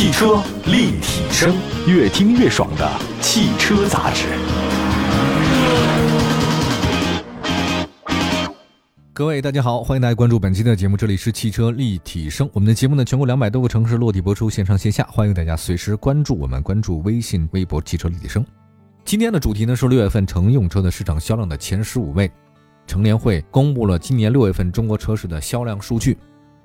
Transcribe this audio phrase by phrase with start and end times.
[0.00, 1.54] 汽车立体声，
[1.86, 4.24] 越听越爽的汽车杂志。
[9.12, 12.48] 各位大家好，欢迎大家关注本期的节目，这里是汽车立体声。
[12.54, 18.42] 我们的节目呢，全国两百多个城市落地播出，线上线下，欢迎大家随时关注我们，关注微信、微博“汽车立体声”。
[19.04, 22.32] 今天的主题呢是六月份乘用车的市场销量的前十五位。
[22.86, 26.16] 乘联会公布了今年六月份中国车市的销量数据。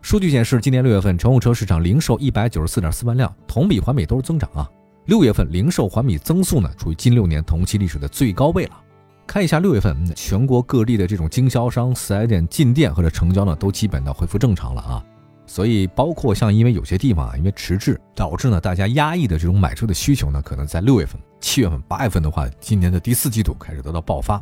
[0.05, 4.70] 数据显示，今年六月份乘用车市场零售一百九十四点四万辆，同比环比都是增长啊。
[5.05, 8.80] 六月份零售环比增速呢，处于近六年同期历史的最高位了。
[9.26, 15.04] 看一下六月份全国各地的这种经销商、四 S 店进店或者成交呢，都基本的恢复正常了啊。
[15.48, 24.40] 所以，包括像因为有些地方啊，因为迟滞导致呢大家压抑的这种买车的需求呢，可能在六月份、七月份、八月份的话，今年的第四季度开始得到爆发。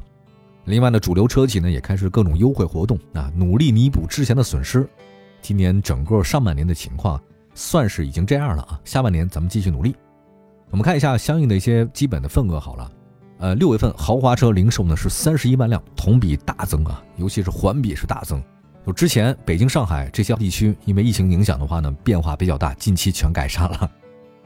[0.66, 4.86] 另外呢，主流车企呢也开始各种优惠活动啊，努力弥补之前的损失。
[5.44, 7.22] 今年整个上半年的情况
[7.54, 9.94] 算是已经这样了啊，下半年咱们继续努力。
[10.72, 12.92] 我们看一下相应的一些基本的份额好了，
[13.40, 18.42] 呃，六月份豪华车零售呢是三十一万辆，同比大增啊，尤其是环比是大增。
[18.86, 23.92] 就之前北京、上海这些地区因为疫情影响的话呢，变化比较大，近期全改善了。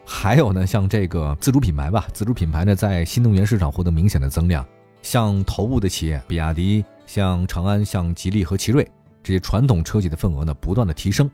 [0.04, 4.66] 还有呢，像这个自主品牌吧，自主品牌呢在新能源市场获得明显的增量，
[5.04, 8.86] 像头部的企业，比亚迪、像长安、像吉利和奇瑞。
[9.28, 11.30] 这些传统车企的份额呢，不断的提升。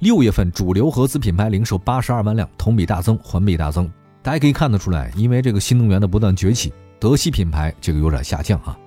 [0.00, 3.90] 六月份主流合资品牌零售八十二万辆，同比大增，环比大增。
[4.22, 8.78] 大家可以看得出来，因为这个新能源的不断崛起，德系品牌这个有点下降啊。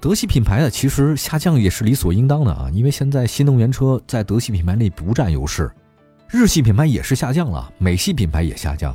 [0.00, 5.70] 德系品牌呢，其实下降也是理所应当的啊，因为现在新能源车在德系品牌内不占优势。
[6.28, 8.92] 日系品牌也是下降了，美系品牌也下降。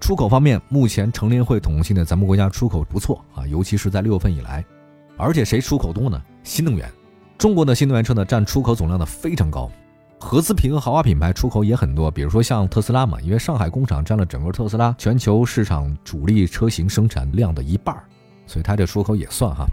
[0.00, 4.64] 出口方面，目前成联会统计呢，咱们国家出口不错啊，尤其是在六月份以来，
[5.16, 6.20] 而且谁出口多呢？
[6.42, 6.90] 新能源。
[7.42, 9.68] 中国的新能源车呢，占出口总量的非常高，
[10.20, 12.08] 合资品和豪华品牌出口也很多。
[12.08, 18.00] 比如说像特斯拉嘛，因为上海工厂占了整个特斯拉全球市场主力车型生产量的一半
[18.46, 19.66] 所以它这出口也算哈。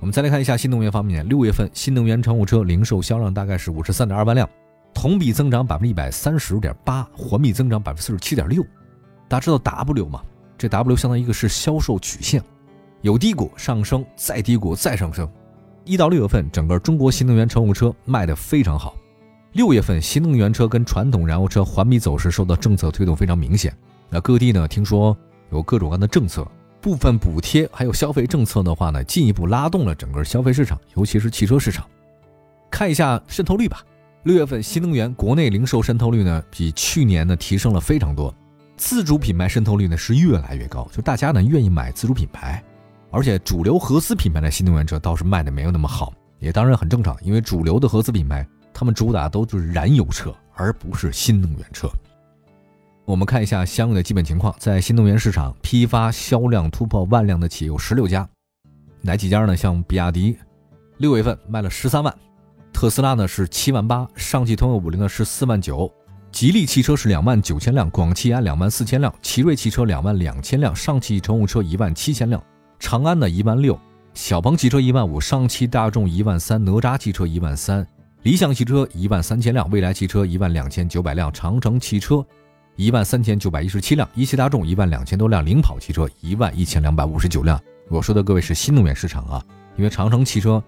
[0.00, 4.46] 我们再来看一下新能源方面，六月份新能源乘用车零售销量大概是五十三点二万辆，
[4.92, 8.62] 同比增长百分之一百三十点八，环比增长百分之四十七点六。
[9.28, 10.20] 大家知道 W 吗？
[10.58, 12.42] 这 W 相当于一个是销售曲线，
[13.00, 15.26] 有低谷上升，再低谷再上升。
[15.84, 18.96] 一到六月份，整个中国新能源乘用车卖得非常好。
[19.52, 23.76] 六月份，新能源车跟传统燃油车环比走势受到政策推动非常明显。
[24.08, 25.16] 那各地呢，听说
[25.50, 26.46] 有各种各样的政策，
[26.80, 31.84] 部分补贴还有消费政策的话呢，进一步拉动了整个消费市场，尤其是汽车市场。
[32.70, 33.84] 看一下渗透率吧。
[34.22, 38.32] 六月份新能源国内零售渗透率呢，比去年呢提升了非常多。
[38.76, 42.62] 自主品牌渗透率呢是越来越高，就大家呢愿意买自主品牌。
[43.12, 51.88] 而且主流合资品牌的新能源车倒是卖的没有那么好，也当然很正常，因为主流的合资品牌他们主打都是燃油车，而不是新能源车。
[53.04, 58.26] 我们看一下相应的基本情况，在新能源市场批发销量突破万辆的企业有十六家，
[59.02, 59.54] 哪几家呢？
[59.54, 60.38] 像比亚迪，
[60.96, 62.10] 六月份卖了十三万；
[62.72, 65.86] 特斯拉呢是七万八；上汽通用五菱呢是四万九；
[66.30, 72.42] 吉利汽车是两万九千辆；广汽安两万四千辆；奇瑞汽车两万两千辆；上汽乘用车一万七千辆。
[72.82, 73.78] 长安的一万六，
[74.12, 77.86] 小鹏汽车一万五，上汽大众一万三，哪吒汽车一万三，
[78.24, 82.26] 理想汽车一万三千辆，蔚来汽车一万两千九百辆，长城汽车
[82.74, 87.58] 一万三千九百一十七辆，一汽大众一万两千多辆，领跑汽车一万一千两百五十九辆。
[87.88, 89.42] 我说的各位是新能源市场啊，
[89.76, 90.62] 因为长城汽车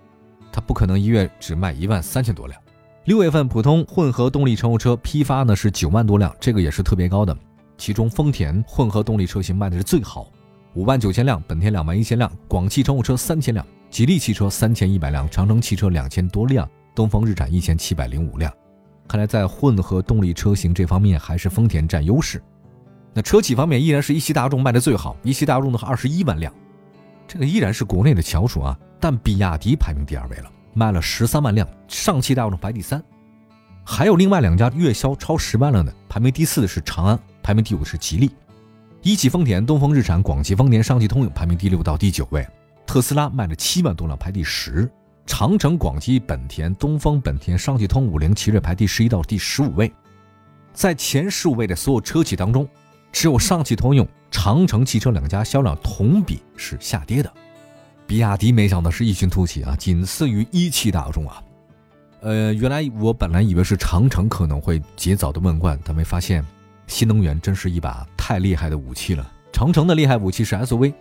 [0.52, 2.58] 它不可能一月只卖一万三千多辆。
[3.06, 7.36] 六月份普通混合动力乘用车批发呢是九万多辆，这个也是特别高的，
[7.76, 10.28] 其中丰田混合动力车型卖的是最好。
[10.74, 18.52] 五万九千辆，本田两万一千辆，广汽乘用车三千辆，吉利汽车三千一百辆，长城汽车两千多辆，东风日产一千七百零五辆。
[19.06, 22.42] 看来在混合动力车型这方面，还是丰田占优势。
[23.12, 26.52] 那车企方面依然是一汽大众卖的最好，一汽大众的二十一万辆，
[27.28, 28.76] 这个依然是国内的翘楚啊。
[28.98, 33.00] 但比亚迪排名第二位了，卖了十三万辆，上汽大众排第三。
[33.84, 38.28] 还有另外两家月销超十万辆的，排名第四的是长安，排名第五的是吉利。
[39.04, 42.42] 一汽丰田、东风日产、广汽丰田、上汽通用排名第六到第九位，
[42.86, 44.90] 特斯拉卖了七万多辆排第十，
[45.26, 49.92] 长城、广汽本田、东风本田、上汽通、五菱、奇瑞排第十一到第十五位，
[50.72, 52.66] 在前十五位的所有车企当中，
[53.12, 57.30] 只有上汽通用、长城汽车两家销量同比是下跌的，
[58.06, 61.44] 比亚迪没想到是异军突起啊，仅次于一汽大众啊，
[62.22, 66.42] 呃，原来我本来以为是长城可能会及早的问冠，但没发现。
[66.86, 69.30] 新能源真是一把太厉害的武器了。
[69.52, 70.92] 长城的厉害武器是 SUV，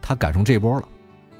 [0.00, 0.88] 它赶上这波了。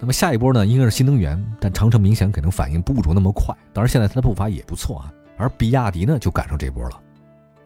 [0.01, 3.55] 那么下一波呢，应该是新能源，但长城明显可能反应不如那么快。
[3.73, 5.13] 当然，现在它的步伐也不错啊。
[5.37, 7.01] 而比亚迪呢，就赶上这波了。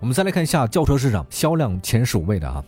[0.00, 2.62] 我们再来看一下轿车市场销量前十五位的啊，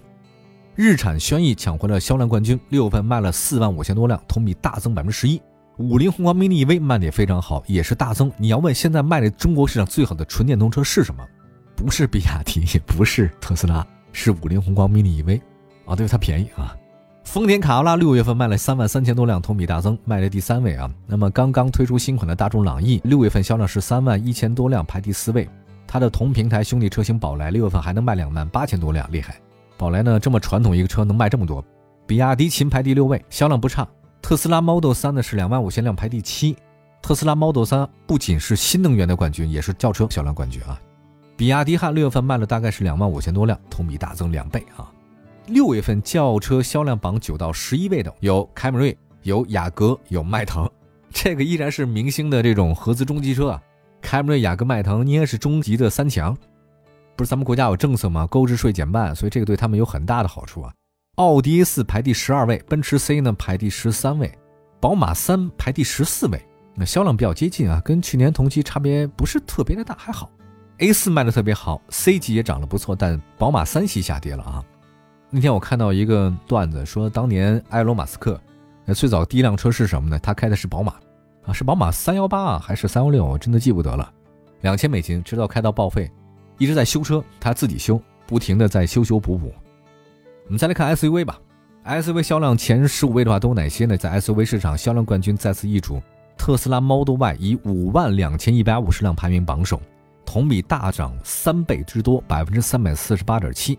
[0.74, 5.40] 日产轩逸抢回了销量冠军，六月份卖了四万五千多辆，同比大增百分之十一。
[5.78, 8.30] 五菱宏光 mini EV 卖的也非常好，也是大增。
[8.36, 11.24] 你要问现在卖的中国市场最好的纯电动车是什么？
[11.80, 15.40] 不是比亚迪，也不是特斯拉，是五菱宏光 mini EV。
[15.86, 16.76] 啊，对，它便宜啊。
[17.24, 20.90] 丰田卡罗拉六月份卖了三万三千多辆，同比大增，卖了第三位啊。
[21.06, 25.48] 那么刚刚推出新款的大众朗逸，六月份销量是三万一千多辆，排第四位。
[25.86, 29.40] 它的同平台兄弟车型宝来六月份还能卖两万八千多辆，厉害。
[29.78, 31.64] 宝来呢这么传统一个车能卖这么多。
[32.06, 33.88] 比亚迪秦排第六位，销量不差。
[34.20, 36.54] 特斯拉 Model 3呢是两万五千辆，排第七。
[37.00, 40.78] 特斯拉 Model 3不仅是新能源的冠军，也是轿车销量冠军啊。
[41.40, 44.92] 比亚迪汉六月份卖了大概是两万五千多辆，同比大增两倍啊。
[45.46, 50.68] 六月份轿车销量榜九到十一位的有凯美瑞、有雅阁、有迈腾，
[51.10, 53.62] 这个依然是明星的这种合资中级车啊。
[54.02, 56.36] 凯美瑞、雅阁、迈腾应该是中级的三强。
[57.16, 58.26] 不是咱们国家有政策吗？
[58.26, 60.70] 购置税减半，所以这个对他们有很大的好处啊。
[61.14, 64.30] 奥迪 A 四排第十二位，奔驰 C 呢排第十三位，
[64.78, 66.38] 宝马三排第十四位。
[66.74, 70.30] 那销量比较接近啊，跟去年同期差别不是特别的大，还好。
[70.80, 74.64] A 四卖的特别好，C 级也涨得不错，但宝马三系下跌了啊。
[75.28, 78.40] 那天我看到一个段子，说当年埃隆·马斯克，
[78.86, 80.18] 那最早第一辆车是什么呢？
[80.20, 80.94] 他开的是宝马，
[81.44, 83.26] 啊，是宝马三幺八啊，还是三幺六？
[83.26, 84.10] 我真的记不得了。
[84.62, 86.10] 两千美金，直到开到报废，
[86.56, 89.52] 一直在修车，他自己修，不停的在修修补补。
[90.46, 91.38] 我们再来看 SUV 吧
[91.84, 93.98] ，SUV 销量前十五位的话都有哪些呢？
[93.98, 96.00] 在 SUV 市场，销量冠军再次易主，
[96.38, 99.78] 特斯拉 Model Y 以五万两千一百五十辆排名榜首，
[100.32, 103.76] 同比大涨三倍之多，百分之三百四十八点七。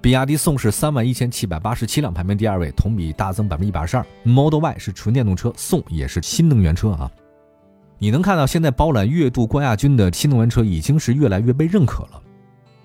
[0.00, 4.06] 比亚迪宋是三万一千七百八十七辆，排名第二位，同比大增百分之一百二十二。
[4.22, 7.10] Model Y 是纯电动车，宋也是新能源车啊。
[7.98, 12.22] 你能看到现在包揽月度冠亚军的新能源车已经是越来越被认可了。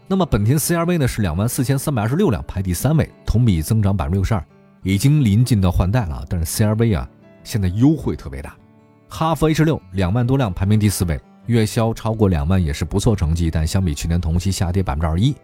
[0.07, 4.45] 那么本田 CR-V 呢是两万四千三百二十六辆，排第三位，同比增长百分之六十二，
[4.83, 6.25] 已经临近到换代了。
[6.27, 7.09] 但是 CR-V 啊，
[7.45, 8.53] 现在优惠特别大。
[9.07, 11.17] 哈弗 H 六两万多辆，排名第四位，
[11.47, 15.35] 月销超过两万也是不错成绩，但相比去年同期下跌百分之二一。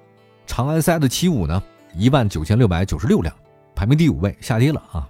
[0.48, 1.62] 长安 CS 的七五呢，
[1.95, 3.33] 一万九千六百九十六辆，
[3.75, 5.07] 排名第五位，下跌了啊。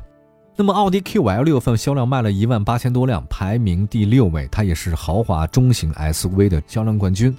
[0.55, 7.35] 那么奥迪 Q5L 六份销量卖了一万八千多辆，排名第六位，它也是豪华中型 SUV 的销量冠军。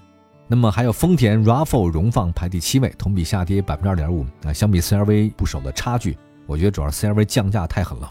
[0.49, 4.53] 那么还有丰田 RAV4 荣放排第七位，同比下跌百分之二点五啊。
[4.53, 6.17] 相比 CRV 不少的差距，
[6.47, 8.11] 我觉得主要是 CRV 降价太狠了。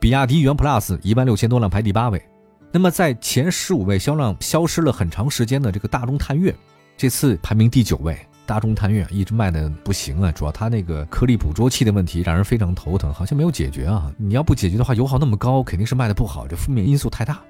[0.00, 2.22] 比亚迪元 Plus 一万六千多辆排第八位。
[2.70, 6.54] 那么在前十五位销量消失了很长时间的这个大众探岳，
[6.96, 8.18] 这次排名第九位。
[8.44, 14.10] 大众探岳一直卖的不行啊，主要它那个颗粒捕捉器的问题让人非常头疼，好像没有解决啊。
[14.16, 17.40] 你要不解决的话，油耗那么高，肯定是卖的不好，这负面因素太大。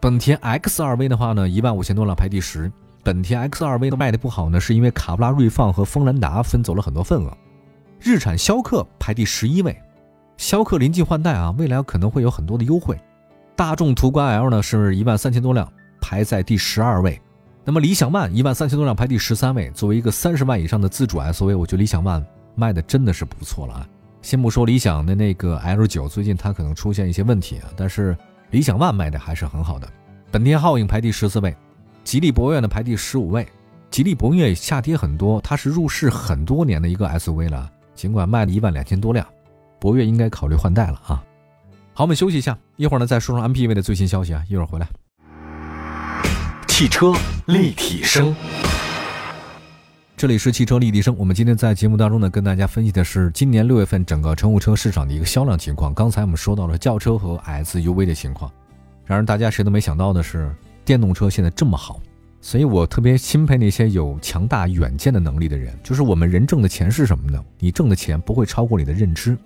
[0.00, 2.70] 本田 X2V 的话呢，一万五千多辆排第十。
[3.04, 7.36] 本田 X2V 卖的不好呢，是因为卡布拉锐放和锋兰达分走了很多份额。
[8.00, 9.80] 日产逍客排第十一位，
[10.36, 12.98] 逍客临近换代啊，未来可能会有很多的优惠。
[13.58, 15.68] 大众途观 L 呢是一万三千多辆，
[16.00, 17.20] 排在第十二位。
[17.64, 19.68] 那么理想 ONE 一万三千多辆排第十三位。
[19.72, 22.24] 作为一个三十万以上的自主 SUV，我觉得理想 ONE
[22.54, 23.88] 卖的真的是不错了啊。
[24.22, 28.16] 先不说理想的那个 L 九，最近它可能出现一些问题啊，但是
[28.52, 29.88] 理想 ONE 卖的还是很好的。
[30.30, 31.52] 本田皓影排第十四位。
[32.04, 33.44] 吉利博越呢排第十五位，
[33.90, 39.26] 吉利博越下跌很多，它是入市很多年的一个 SUV 了，尽管卖了一万两千多辆，
[39.80, 41.24] 博越应该考虑换代了啊。
[41.98, 44.88] 好，我们休息一下，一会儿呢再说说 MPV 的最新消息啊，一会儿回来。
[46.68, 47.12] 汽车
[47.46, 48.36] 立体声，
[50.16, 51.12] 这里是汽车立体声。
[51.18, 55.92] 我们今天在节目当中呢，跟大家分析的是今年六月份整个乘用车市场的一个销量情况。
[55.92, 58.48] 刚才我们说到了轿车和 SUV 的情况，
[59.04, 60.54] 然而大家谁都没想到的是。
[60.84, 62.00] 电动车现在这么好，
[62.40, 65.76] 所以我特别钦佩那些有强大远见的能力的人。
[65.82, 67.44] 就是我们人挣的钱是什么呢？
[67.58, 69.36] 你挣的钱不会超过你的认知，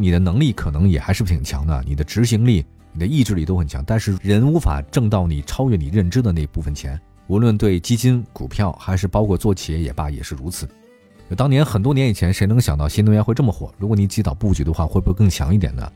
[0.00, 3.82] 你的能力可能也还是挺强的，你的执行力、你的意志力都很强。
[3.84, 10.68] 但是人无法挣到你超越你认知的那部分钱，无论对基金、股票，还是包括做企业也罢，也是如此。
[11.36, 13.74] 当年很多年以前，谁能想到新能源会这么火？
[13.76, 15.90] 如果你及早布局的话，会不会更强一点呢？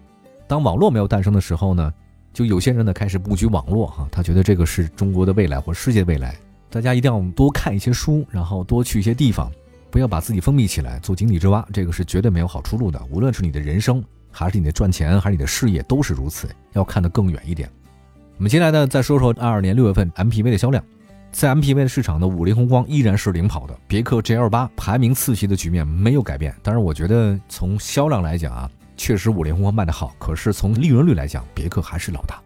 [0.48, 1.92] 当网络没有诞生的时候呢？
[2.34, 6.34] 就有些人呢开始布局网络哈，他觉得这个是中国的未来或世界未来。
[6.70, 9.52] 大家一定要多看一些书，然后多去一些地方，
[9.92, 12.98] 不要把自己封闭起来做井底之蛙，这个是绝对没有好出路的。
[13.10, 16.48] 无论是你的人生，还是你的赚钱，还是你的事业，都是如此。
[16.72, 17.70] 要看得更远一点。
[18.38, 20.82] 我们接下来呢再说说二二年六月份 MPV 的销量，
[21.30, 26.54] 在 MPV 的市场呢，五菱宏光依然是领跑的，别克 GL 八排名次席的局面没有改变。
[26.62, 28.70] 但是，我觉得从销量来讲啊。
[28.96, 32.40] 确实，五菱宏光卖的好，可是从利润率来讲，别克还是老大。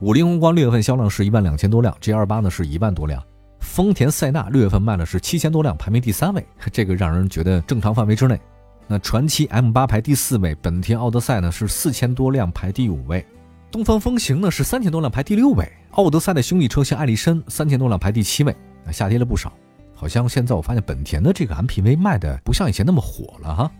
[0.00, 3.22] 五菱宏光六月份销量是一万两千多辆，GL 八呢是一万多辆，
[3.66, 8.40] 丰田塞纳六月份卖了是七千多辆，排名第三位， 这个让人觉得正常范围之内。
[8.86, 13.26] 那传祺 M8 排第四位，本田奥德赛呢是四千多辆排第五位，
[13.70, 18.56] 东风风行呢是三千多辆排第六位，奥德赛的兄弟车型艾力绅三千多辆排第七位，
[18.90, 19.52] 下跌了不少。
[19.94, 23.70] 好像现在我发现本田的这个 MPV 卖的不像以前那么火了哈。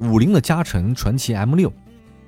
[0.00, 1.72] 五菱的嘉诚传祺 M6，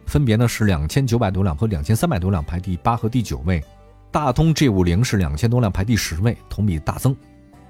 [0.07, 3.63] 分别呢是两千九百多辆和两千三百多辆排第八和第九位。
[4.11, 7.15] 大通 G50 是两千多辆排第十位，同比大增。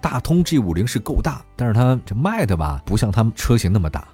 [0.00, 4.06] 大通 G50 是够大，但是它这卖的吧不像他们车型那么大。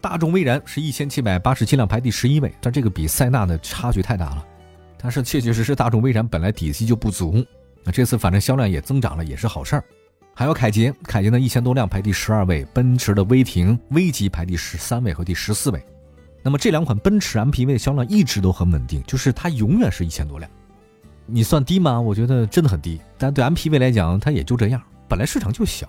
[0.00, 4.44] 大众威然是一千七百八十七辆排第十一位，但这个比塞纳的差距太大了。
[4.98, 7.44] 但是确确实实大众威然本来底气就不足，
[7.84, 9.84] 那这次反正销量也增长了，也是好事儿。
[10.32, 15.84] 还有凯捷，凯捷的一千多辆排第十二位，奔驰的威霆 V 级排第十三位和第十四位。
[16.42, 20.50] 那么这两款奔驰 MPV 的销量一直都很稳定，就是它永远是一千多辆。
[21.26, 22.00] 你算低吗？
[22.00, 23.00] 我觉得真的很低。
[23.18, 25.86] 但对 MPV 来讲，它也就这样，本来市场就小。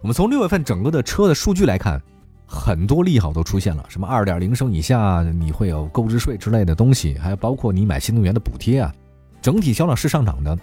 [0.00, 2.00] 我们从六月份整个的车的数据来看，
[2.46, 8.94] 很多利好都出现了，什么二点零升以下你会有购置税之类的东西，还有包括你买新能源的补贴啊，
[9.42, 10.56] 整体销量是上涨的。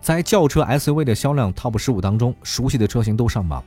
[0.00, 3.62] 在轿车 SUV 的销量 TOP 十五当中，熟悉的车型都上榜。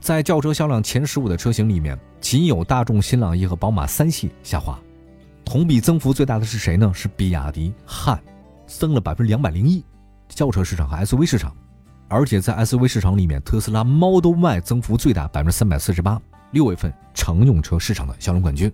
[0.00, 4.78] 在轿车销量前十五的车型里面，仅有大众新朗逸和宝马三系下滑。
[5.44, 6.90] 同比增幅最大的是谁呢？
[6.94, 8.18] 是比亚迪汉，
[8.66, 9.84] 增了百分之两百零一。
[10.28, 11.54] 轿车市场和 SUV 市场，
[12.08, 16.20] 而且在 SUV 市场里面，特斯拉 Model Y 增幅最大，百分之三百四十八，
[16.52, 18.72] 六月份乘用车市场的销量冠军。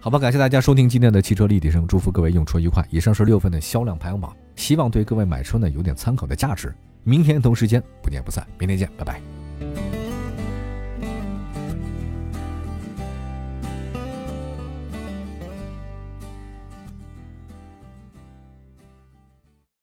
[0.00, 2.86] 好吧，感谢大家收听今天的汽车立体声，祝福各位用车愉快。
[2.90, 4.34] 以上是六份的销量排行榜。
[4.56, 6.74] 希望对各位买车呢有点参考的价值。
[7.02, 9.99] 明天同时间不见不散，明天见，拜拜。